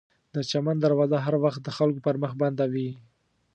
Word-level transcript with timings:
د 0.33 0.35
چمن 0.51 0.75
دروازه 0.79 1.17
هر 1.25 1.35
وخت 1.43 1.61
د 1.63 1.69
خلکو 1.77 2.03
پر 2.05 2.15
مخ 2.21 2.31
بنده 2.41 2.65
وي. 2.73 2.89